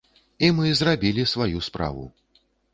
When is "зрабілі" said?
0.79-1.27